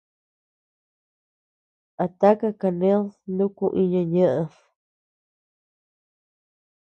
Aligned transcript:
¿A 2.03 2.05
taka 2.19 2.49
kaned 2.61 3.01
nuku 3.35 3.65
iña 3.81 4.01
ñeʼed? 4.13 4.51